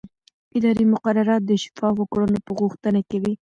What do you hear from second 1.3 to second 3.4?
د شفافو کړنو غوښتنه کوي.